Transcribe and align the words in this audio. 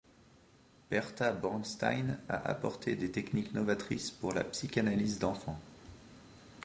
Berta 0.89 1.31
Bornstein 1.31 2.17
a 2.27 2.37
apporté 2.49 2.95
des 2.95 3.11
techniques 3.11 3.53
novatrices 3.53 4.09
pour 4.09 4.33
la 4.33 4.43
psychanalyse 4.43 5.19
d'enfants. 5.19 5.59